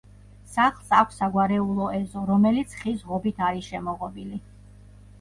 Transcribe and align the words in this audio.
სახლს 0.53 0.89
აქვს 0.99 1.19
საგვარეულო 1.23 1.91
ეზო, 1.99 2.25
რომელიც 2.33 2.75
ხის 2.81 3.07
ღობით 3.13 3.47
არის 3.53 3.71
შემოღობილი. 3.71 4.47